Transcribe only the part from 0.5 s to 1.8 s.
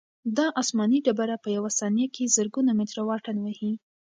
آسماني ډبره په یوه